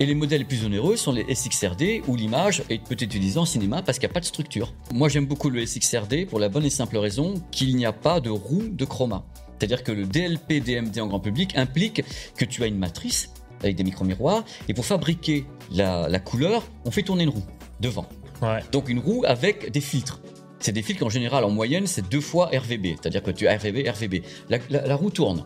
[0.00, 3.44] Et les modèles les plus onéreux sont les SXRD où l'image est peut-être utilisée en
[3.44, 4.72] cinéma parce qu'il n'y a pas de structure.
[4.94, 8.20] Moi j'aime beaucoup le SXRD pour la bonne et simple raison qu'il n'y a pas
[8.20, 9.24] de roue de chroma.
[9.58, 12.02] C'est-à-dire que le DLP DMD en grand public implique
[12.34, 13.30] que tu as une matrice
[13.62, 17.44] avec des micro-miroirs et pour fabriquer la, la couleur, on fait tourner une roue
[17.78, 18.06] devant.
[18.40, 18.60] Ouais.
[18.72, 20.20] Donc une roue avec des filtres.
[20.60, 22.86] C'est des filtres qu'en général, en moyenne, c'est deux fois RVB.
[23.00, 24.22] C'est-à-dire que tu as RVB, RVB.
[24.48, 25.44] La, la- la roue tourne.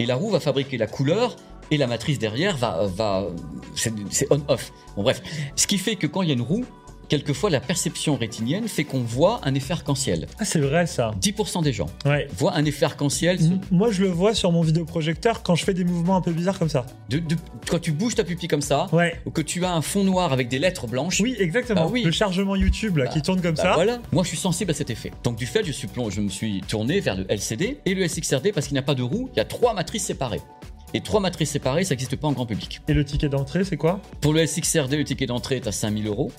[0.00, 1.36] Et la roue va fabriquer la couleur
[1.72, 2.86] et la matrice derrière va...
[2.86, 3.26] va
[3.74, 4.72] c'est on-off.
[4.96, 5.22] Bon bref.
[5.56, 6.64] Ce qui fait que quand il y a une roue,
[7.08, 10.26] quelquefois la perception rétinienne fait qu'on voit un effet arc-en-ciel.
[10.38, 11.10] Ah, c'est vrai ça.
[11.20, 12.26] 10% des gens Ouais.
[12.38, 13.38] voient un effet arc-en-ciel.
[13.70, 16.58] Moi, je le vois sur mon vidéoprojecteur quand je fais des mouvements un peu bizarres
[16.58, 16.86] comme ça.
[17.10, 17.36] De- de-
[17.68, 19.20] quand tu bouges ta pupille comme ça, Ouais.
[19.26, 21.82] ou que tu as un fond noir avec des lettres blanches, Oui, exactement.
[21.84, 22.02] Ah oui.
[22.02, 23.72] Le chargement YouTube là, Bah, qui tourne comme Bah ça.
[23.74, 25.12] voilà, moi je suis sensible à cet effet.
[25.24, 28.52] Donc du fait, je, suis je me suis tourné vers le LCD et le SXRD
[28.52, 30.40] parce qu'il n'y a pas de roue, il y a trois matrices séparées.
[30.94, 32.80] Et trois matrices séparées, ça n'existe pas en grand public.
[32.88, 34.00] Et le ticket d'entrée, c'est quoi?
[34.20, 36.30] Pour le SXRD, le ticket d'entrée est à 5000 euros.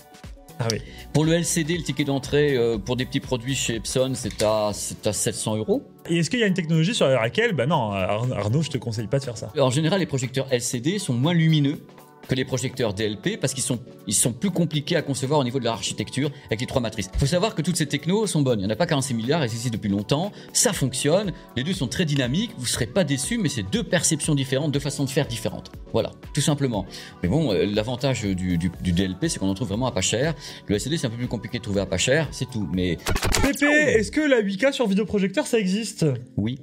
[0.60, 0.78] Ah oui.
[1.14, 4.68] Pour le LCD, le ticket d'entrée euh, pour des petits produits chez Epson, c'est à,
[4.68, 5.82] à 700 euros.
[6.08, 8.78] Et est-ce qu'il y a une technologie sur laquelle, bah non, Ar- Arnaud, je te
[8.78, 9.52] conseille pas de faire ça.
[9.60, 11.80] En général, les projecteurs LCD sont moins lumineux
[12.28, 15.60] que les projecteurs DLP parce qu'ils sont, ils sont plus compliqués à concevoir au niveau
[15.60, 17.10] de leur architecture avec les trois matrices.
[17.14, 18.60] Il faut savoir que toutes ces technos sont bonnes.
[18.60, 20.32] Il n'y en a pas 46 milliards, elles existent depuis longtemps.
[20.54, 21.32] Ça fonctionne.
[21.58, 22.52] Les deux sont très dynamiques.
[22.58, 25.72] Vous ne serez pas déçus, mais c'est deux perceptions différentes, deux façons de faire différentes.
[25.92, 26.86] Voilà, tout simplement.
[27.22, 30.02] Mais bon, euh, l'avantage du, du- du DLP, c'est qu'on en trouve vraiment à pas
[30.02, 30.34] cher.
[30.68, 32.68] Le LCD, c'est un peu plus compliqué de trouver à pas cher, c'est tout.
[32.74, 32.98] Mais
[33.42, 36.06] Pépé, est-ce que la 8K sur vidéoprojecteur, ça existe?
[36.38, 36.58] Oui,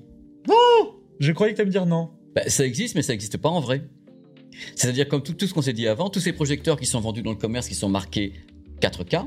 [1.21, 2.11] Je croyais que t'allais me dire non.
[2.35, 3.83] Bah, ça existe, mais ça n'existe pas en vrai.
[4.77, 7.23] C'est-à-dire, comme tout, tout ce qu'on s'est dit avant, tous ces projecteurs qui sont vendus
[7.23, 8.33] dans le commerce, qui sont marqués
[8.81, 9.27] 4K,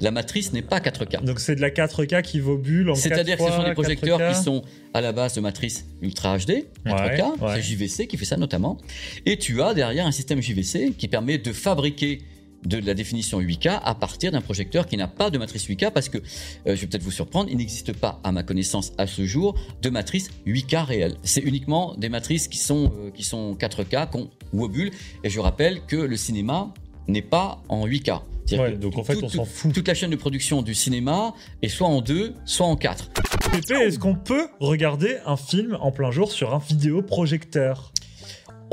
[0.00, 1.22] la matrice n'est pas 4K.
[1.24, 3.72] Donc c'est de la 4K qui vaut bulle en 4 C'est-à-dire que ce sont des
[3.72, 4.34] projecteurs 4K.
[4.36, 4.62] qui sont
[4.92, 7.54] à la base de matrice Ultra HD, 4K, Ouais, ouais.
[7.56, 8.78] c'est JVC qui fait ça notamment.
[9.26, 12.22] Et tu as derrière un système JVC qui permet de fabriquer
[12.64, 16.08] de la définition 8K à partir d'un projecteur qui n'a pas de matrice 8K parce
[16.08, 16.22] que, euh,
[16.66, 19.90] je vais peut-être vous surprendre, il n'existe pas, à ma connaissance, à ce jour, de
[19.90, 21.16] matrice 8K réelle.
[21.22, 24.90] C'est uniquement des matrices qui sont, euh, qui sont 4K, qu'on wobule.
[25.24, 26.72] Et je rappelle que le cinéma
[27.08, 28.22] n'est pas en 8K.
[28.46, 29.72] C'est-à-dire Ouais, que donc en fait, toute- on s'en fout.
[29.72, 33.10] Toute la chaîne de production du cinéma est soit en 2, soit en 4.
[33.50, 37.92] Pépé, est-ce qu'on peut regarder un film en plein jour sur un vidéoprojecteur?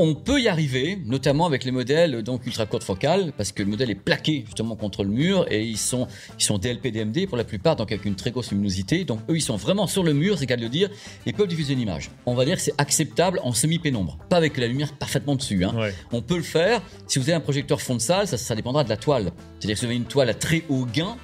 [0.04, 3.70] On peut y arriver, notamment avec les modèles donc ultra courte focale, parce que le
[3.70, 6.08] modèle est plaqué justement contre le mur et ils sont,
[6.40, 9.06] ils sont DLP DMD pour la plupart, donc avec une très grosse luminosité.
[9.06, 10.90] Donc eux, ils sont vraiment sur le mur, c'est qu'à le dire,
[11.28, 12.10] et peuvent diffuser une image.
[12.26, 15.64] On va dire que c'est acceptable en semi-pénombre, pas avec la lumière parfaitement dessus.
[15.64, 15.76] hein.
[15.78, 15.94] Ouais.
[16.12, 16.82] On peut le faire.
[17.06, 19.32] Si vous avez un projecteur fond de salle, ça, ça dépendra de la toile.
[19.60, 21.16] C'est-à-dire que si vous avez une toile à très haut gain,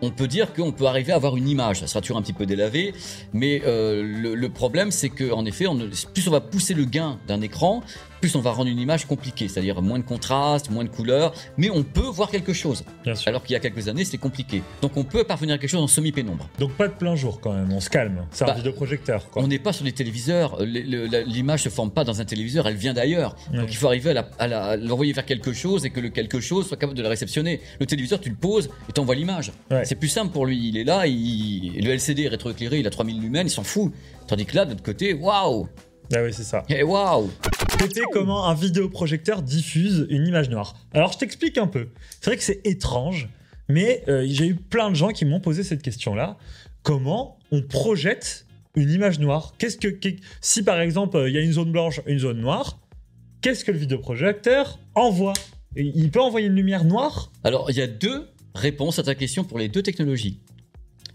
[0.00, 1.80] on peut dire qu'on peut arriver à avoir une image.
[1.80, 2.92] Ça sera toujours un petit peu délavé,
[3.32, 5.76] mais euh, le, le problème, c'est que en effet, on
[6.14, 7.82] plus on va pousser le gain d'un écran,
[8.22, 11.68] plus on va rendre une image compliquée, c'est-à-dire moins de contraste, moins de couleurs, mais
[11.68, 12.84] on peut voir quelque chose.
[13.04, 13.28] Bien sûr.
[13.28, 14.62] Alors qu'il y a quelques années, c'était compliqué.
[14.80, 16.48] Donc on peut parvenir à quelque chose en semi-pénombre.
[16.58, 18.24] Donc pas de plein jour quand même, on se calme.
[18.30, 19.42] C'est un Bah, vidéoprojecteur quoi.
[19.42, 20.62] On n'est pas sur des téléviseurs.
[20.62, 23.34] L'image se forme pas dans un téléviseur, elle vient d'ailleurs.
[23.52, 26.76] Donc il faut arriver à l'envoyer vers quelque chose et que le quelque chose soit
[26.76, 27.60] capable de la réceptionner.
[27.80, 29.52] Le téléviseur, tu le poses et t'envoies l'image.
[29.70, 29.84] Ouais.
[29.84, 30.68] C'est C'est plus simple pour lui.
[30.68, 31.84] Il est là, il...
[31.84, 33.92] le LCD est rétroéclairé, il a 3000 lumens, il s'en fout.
[34.26, 35.68] Tandis que là, de l'autre côté, waouh
[36.14, 36.62] Ah oui, c'est ça.
[36.70, 37.30] Et waouh
[37.78, 41.88] Pépé, comment un vidéoprojecteur diffuse une image noire Alors, je t'explique un peu.
[42.20, 43.28] C'est vrai que c'est étrange,
[43.68, 46.36] mais euh, j'ai eu plein de gens qui m'ont posé cette question-là.
[46.82, 49.88] Comment on projette une image noire Qu'est-ce que
[50.40, 52.78] si par exemple euh, il y a une zone blanche, une zone noire,
[53.40, 55.34] qu'est-ce que le vidéoprojecteur envoie
[55.76, 59.44] Il peut envoyer une lumière noire Alors, il y a deux réponses à ta question
[59.44, 60.40] pour les deux technologies.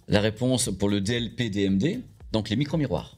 [0.08, 3.16] La réponse pour le DLP-DMD, donc les micro-miroirs.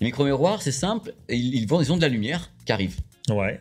[0.00, 2.96] Les micro-miroirs, c'est simple, ils, ils, vont, ils ont de la lumière qui arrive
[3.30, 3.60] Ouais.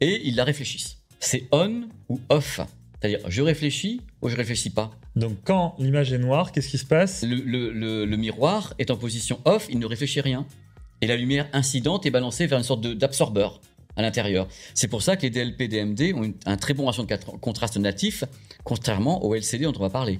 [0.00, 0.98] et ils la réfléchissent.
[1.20, 2.60] C'est on ou off.
[3.00, 4.90] C'est-à-dire, je réfléchis ou je réfléchis pas.
[5.14, 7.22] Donc quand l'image est noire, qu'est-ce qui se passe?
[7.22, 10.46] Le, le- le- le miroir est en position off, il ne réfléchit rien.
[11.02, 13.60] Et la lumière incidente est balancée vers une sorte d'absorbeur
[13.96, 14.48] à l'intérieur.
[14.72, 18.24] C'est pour ça que les DLP-DMD ont une- un très bon ratio de contraste natif,
[18.64, 20.16] contrairement au LCD dont on va parler.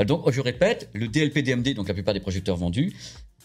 [0.00, 2.94] Euh, Donc, je répète, le DLP-DMD, donc la plupart des projecteurs vendus,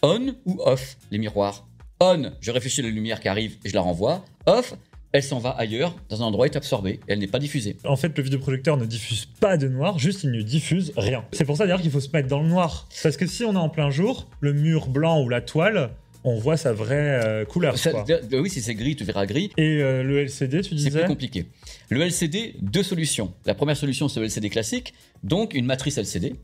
[0.04, 1.66] on ou off, les miroirs?
[2.00, 4.24] On, je réfléchis à la lumière qui arrive et je la renvoie.
[4.46, 4.74] Off,
[5.12, 7.76] elle s'en va ailleurs, dans un endroit, est absorbée, elle n'est pas diffusée.
[7.84, 11.24] En fait, le vidéoprojecteur ne diffuse pas de noir, juste il ne diffuse rien.
[11.32, 12.88] C'est pour ça d'ailleurs qu'il faut se mettre dans le noir.
[13.02, 15.90] Parce que si on est en plein jour, le mur blanc ou la toile,
[16.24, 17.78] on voit sa vraie euh, couleur.
[17.78, 18.02] Ça- quoi.
[18.04, 19.50] de- oui, si c'est gris, tu verras gris.
[19.56, 20.98] Et euh, le LCD, tu C'est disais?
[21.00, 21.46] plus compliqué.
[21.90, 23.32] Le LCD, deux solutions.
[23.46, 26.34] La première solution, c'est le LCD classique, donc une matrice LCD,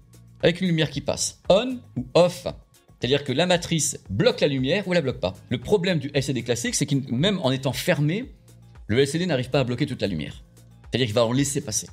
[0.43, 1.41] avec une lumière qui passe.
[1.49, 2.47] On ou off.
[3.01, 5.35] C'est-à-dire que la matrice bloque la lumière ou la bloque pas.
[5.49, 8.27] Le problème du LCD classique, c'est que même en étant fermé,
[8.89, 10.43] le LCD n'arrive pas à bloquer toute la lumière.
[10.91, 11.89] C'est-à-dire qu'il va en laisser passer.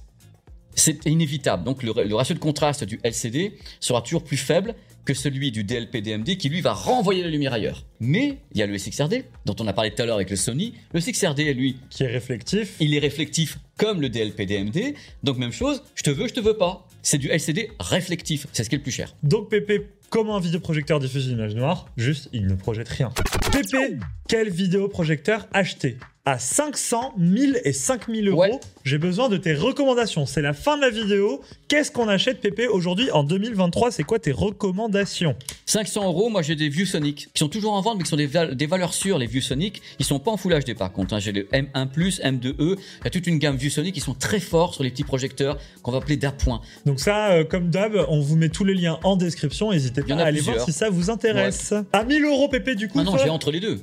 [0.75, 1.63] C'est inévitable.
[1.63, 4.75] Donc le, le ratio de contraste du LCD sera toujours plus faible
[5.07, 7.85] que celui du DLP-DMD qui lui va renvoyer la lumière ailleurs.
[8.01, 10.35] Mais il y a le SXRD, dont on a parlé tout à l'heure avec le
[10.35, 10.73] Sony.
[10.93, 12.75] Le SXRD, lui, qui est réflectif.
[12.81, 14.95] il est réflectif comme le DLP-DMD.
[15.23, 16.85] Donc même chose, je te veux, je te veux pas.
[17.03, 19.15] C'est du LCD réflectif, c'est ce qui est le plus cher.
[19.23, 23.11] Donc Pépé, comment un vidéoprojecteur diffuse une image noire Juste, il ne projette rien.
[23.51, 25.97] Pépé, quel vidéoprojecteur acheter?
[26.29, 28.41] À 500, 1000 et 5000 euros.
[28.41, 28.51] Ouais.
[28.83, 30.25] J'ai besoin de tes recommandations.
[30.25, 31.39] C'est la fin de la vidéo.
[31.69, 35.37] Qu'est-ce qu'on achète, Pépé, aujourd'hui en 2023 C'est quoi tes recommandations?
[35.67, 38.25] 500 euros, moi j'ai des ViewSonic qui sont toujours en vente mais qui sont des,
[38.27, 39.17] val- des valeurs sûres.
[39.19, 41.13] Les ViewSonic, ils sont pas en Full HD par contre.
[41.13, 41.19] hein.
[41.19, 44.73] J'ai le M1+, M2E, il y a toute une gamme ViewSonic qui sont très forts
[44.73, 46.59] sur les petits projecteurs qu'on va appeler d'appoint.
[46.85, 49.71] Donc ça, euh, comme d'hab, on vous met tous les liens en description.
[49.71, 51.73] N'hésitez pas à aller voir si ça vous intéresse.
[51.93, 52.99] À 1000 euros, Pépé, du coup.
[52.99, 53.79] Ah non, j'ai entre les deux.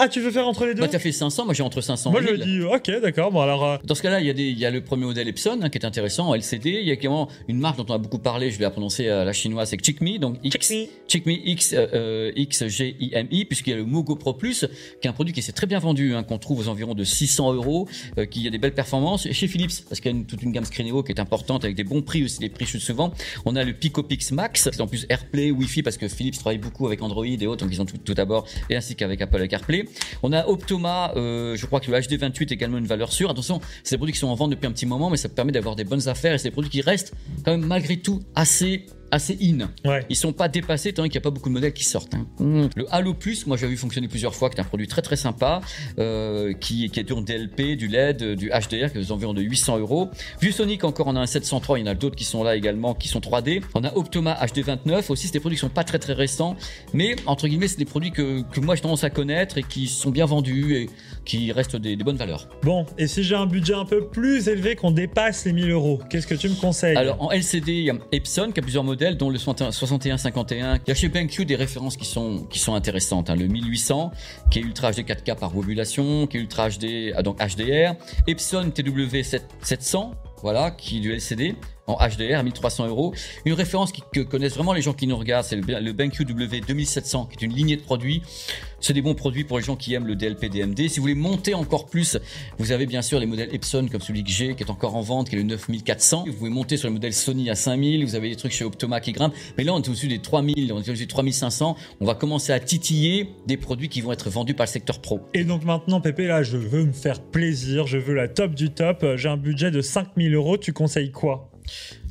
[0.00, 2.10] Ah, tu veux faire entre les deux Moi t'as fait 500, moi j'ai entre 500
[2.12, 2.40] Moi, et je 1000.
[2.44, 3.32] dis, ok, d'accord.
[3.32, 5.04] Bon, alors, euh, Dans ce cas-là, il y, a des- il y a le premier
[5.06, 6.70] modèle Epson hein, qui est intéressant en LCD.
[6.80, 9.08] Il y a également une marque dont on a beaucoup parlé, je vais la prononcer
[9.08, 10.90] à la chinoise, c'est Chickme, donc X, Chickme.
[11.08, 14.34] Chickme X, euh, euh, X G I M I, puisqu'il y a le Mogo Pro
[14.34, 14.66] Plus,
[15.00, 17.02] qui est un produit qui s'est très bien vendu, hein, qu'on trouve aux environs de
[17.04, 19.26] 600 euros, euh, qui a des belles performances.
[19.26, 21.64] Et chez Philips, parce qu'il y a une- toute une gamme Screeneo qui est importante
[21.64, 23.12] avec des bons prix aussi, les prix chutent souvent.
[23.46, 26.58] On a le Pico Pix Max, c'est en plus AirPlay, Wi-Fi, parce que Philips travaille
[26.58, 29.36] beaucoup avec Android et autres, donc ils ont tout, tout d'abord, et ainsi qu'avec Apple
[29.36, 29.86] avec AirPlay.
[30.22, 33.30] On a Optoma, euh, je crois que le HD28 est également une valeur sûre.
[33.30, 35.52] Attention, c'est des produits qui sont en vente depuis un petit moment, mais ça permet
[35.52, 38.86] d'avoir des bonnes affaires et c'est des produits qui restent quand même malgré tout assez
[39.10, 39.70] assez in.
[39.88, 40.04] ouais.
[40.08, 42.14] Ils sont pas dépassés tant qu'il n'y a pas beaucoup de modèles qui sortent.
[42.14, 42.26] hein.
[42.38, 42.66] Mmh.
[42.76, 45.16] Le Halo Plus, moi j'ai vu fonctionner plusieurs fois, qui est un produit très très
[45.16, 45.60] sympa,
[45.98, 49.42] euh, qui, qui est du DLP, du LED, du HDR, qui est aux environs de
[49.42, 50.08] 800 euros.
[50.40, 52.94] ViewSonic encore, on a un 703, il y en a d'autres qui sont là également,
[52.94, 53.62] qui sont 3D.
[53.74, 56.56] On a Optoma HD29, aussi c'est des produits qui sont pas très très récents,
[56.92, 59.86] mais entre guillemets c'est des produits que, que moi j'ai tendance à connaître et qui
[59.88, 60.90] sont bien vendus et
[61.28, 62.48] qui restent des, des bonnes valeurs.
[62.62, 66.00] Bon, et si j'ai un budget un peu plus élevé qu'on dépasse les 1000 euros,
[66.10, 66.96] qu'est-ce que tu me conseilles?
[66.96, 70.76] Alors en LCD, il y a Epson qui a plusieurs modèles, dont le 6151.
[70.76, 73.30] Il y a chez BenQ des références qui sont qui sont intéressantes.
[73.30, 73.36] hein.
[73.36, 74.10] Le 1800
[74.50, 77.94] qui est Ultra HD 4K par ovulation, qui est Ultra HD ah, donc HDR.
[78.26, 79.06] Epson TW
[79.62, 81.54] 700, voilà, qui est du LCD
[81.88, 83.14] en HDR à 1300 euros.
[83.44, 86.60] Une référence que connaissent vraiment les gens qui nous regardent, c'est le, le BenQ W
[86.60, 88.22] 2700, qui est une lignée de produits.
[88.80, 90.88] C'est des bons produits pour les gens qui aiment le DLP DMD.
[90.88, 92.16] Si vous voulez monter encore plus,
[92.58, 95.00] vous avez bien sûr les modèles Epson comme celui que j'ai, qui est encore en
[95.00, 96.24] vente, qui est le 9400.
[96.28, 98.04] Vous pouvez monter sur le modèle Sony à 5000.
[98.04, 99.34] Vous avez des trucs chez Optoma qui grimpent.
[99.56, 101.76] Mais là, on est au-dessus des 3000, on est au-dessus des 3500.
[102.00, 105.20] On va commencer à titiller des produits qui vont être vendus par le secteur pro.
[105.34, 108.70] Et donc maintenant, Pépé, là, je veux me faire plaisir, je veux la top du
[108.70, 109.04] top.
[109.16, 111.50] J'ai un budget de 5000 euros, tu conseilles quoi?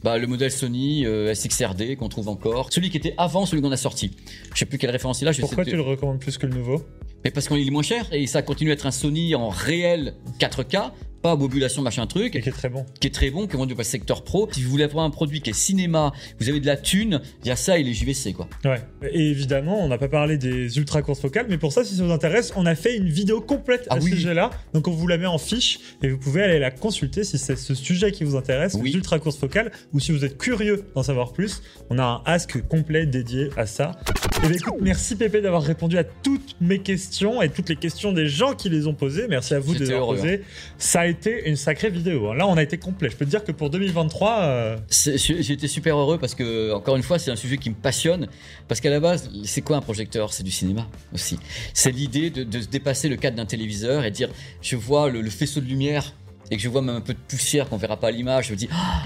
[0.04, 2.72] Bah, le modèle Sony euh, SXRD qu'on trouve encore.
[2.72, 4.12] Celui qui était avant celui qu'on a sorti.
[4.54, 5.32] Je sais plus quelle référence il a.
[5.32, 6.84] je Pourquoi tu le recommandes plus que le nouveau?
[7.24, 10.14] Mais parce qu'il est moins cher et ça continue à être un Sony en réel
[10.40, 10.92] 4K,
[11.28, 12.86] pas bobulation machin truc, Et qui est très bon.
[13.02, 14.48] qui est très bon, qui est vendu par le secteur pro.
[14.52, 17.48] Si vous voulez avoir un produit qui est cinéma, vous avez de la thune, il
[17.48, 18.48] y a ça et les JVC quoi.
[18.66, 18.82] Ouais.
[19.12, 22.04] Et évidemment, on n'a pas parlé des ultra courses focales, mais pour ça, si ça
[22.04, 24.52] vous intéresse, on a fait une vidéo complète Ah à ce sujet-là.
[24.74, 27.58] Donc on vous la met en fiche et vous pouvez aller la consulter si c'est
[27.58, 28.90] ce sujet qui vous intéresse, Oui.
[28.92, 31.62] les ultra courses focales, ou si vous êtes curieux d'en savoir plus.
[31.90, 33.92] On a un ask complet dédié à ça.
[34.42, 38.28] Bien écoute, merci Pépé d'avoir répondu à toutes mes questions et toutes les questions des
[38.28, 39.28] gens qui les ont posées.
[39.28, 40.44] Merci à vous de les J'étais avoir posées.
[40.78, 42.30] Ça a été une sacrée vidéo.
[42.30, 42.36] hein.
[42.36, 43.10] Là, on a été complet.
[43.10, 47.04] Je peux te dire que pour 2023, euh, été super heureux parce que, encore une
[47.04, 48.28] fois, c'est un sujet qui me passionne.
[48.68, 50.32] Parce qu'à la base, c'est quoi un projecteur?
[50.32, 51.40] C'est du cinéma aussi.
[51.74, 54.30] C'est l'idée de, de se dépasser le cadre d'un téléviseur et dire
[54.62, 56.14] je vois le, le faisceau de lumière
[56.52, 58.48] et que je vois même un peu de poussière qu'on verra pas à l'image.
[58.48, 59.04] Je me dis, Ah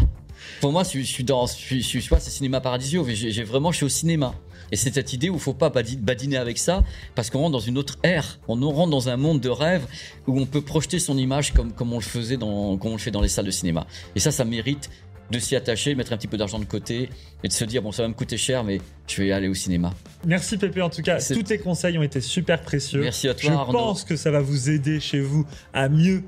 [0.59, 1.47] pour moi, je, suis- je suis dans.
[1.47, 3.05] Je suis, je je pas, c'est cinéma paradisio.
[3.07, 4.35] j'ai vraiment, je suis au cinéma.
[4.71, 6.83] Et c'est cette idée où il faut pas badi- badiner avec ça,
[7.15, 8.39] parce qu'on rentre dans une autre ère.
[8.47, 9.85] On rentre dans un monde de rêve
[10.27, 12.99] où on peut projeter son image comme, comme on le faisait dans, comme on le
[13.01, 13.85] fait dans les salles de cinéma.
[14.15, 14.89] Et ça, ça mérite
[15.29, 17.09] de s'y attacher, de mettre un petit peu d'argent de côté
[17.43, 19.53] et de se dire bon, ça va me coûter cher, mais je vais aller au
[19.53, 19.93] cinéma.
[20.25, 21.19] Merci Pépé en tout cas.
[21.21, 22.99] Tous tes conseils ont été super précieux.
[23.01, 23.71] Merci à toi, Je Arnaud.
[23.71, 26.23] pense que ça va vous aider chez vous à mieux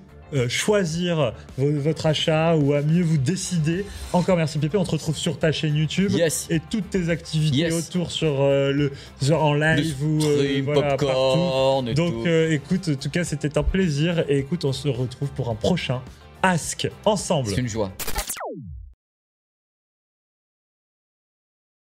[0.49, 3.86] choisir vo- votre achat ou à mieux vous décider.
[4.13, 4.77] Encore merci Pépé.
[4.77, 6.47] On te retrouve sur ta chaîne YouTube Yes.
[6.49, 7.73] et toutes tes activités Yes.
[7.73, 11.05] autour sur euh, le genre en Le live ou euh, stream, voilà, partout.
[11.05, 12.27] popcorn et Donc tout.
[12.27, 15.55] euh, écoute, en tout cas c'était un plaisir et écoute on se retrouve pour un
[15.55, 16.01] prochain
[16.41, 17.47] Ask ensemble.
[17.49, 17.91] C'est une joie.